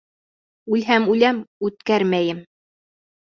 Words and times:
Үлһәм 0.77 1.03
үләм, 1.15 1.43
үткәрмәйем! 1.69 2.39